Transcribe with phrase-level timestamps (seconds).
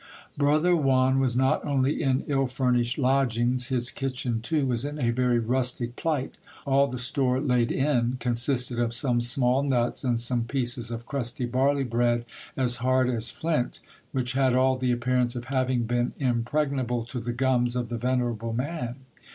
[0.35, 5.11] Brother Juan was not only in ill furnished lodgings; his kitchen, too, was in a
[5.11, 6.31] very rustic plight.
[6.65, 11.45] All the store laid in consisted of some small nuts and some pieces of crusty
[11.45, 12.25] barley bread
[12.57, 13.79] as hard as flint,
[14.11, 18.53] which had all the appearance of having been impregnable to the gums of the venerable
[18.53, 18.95] man.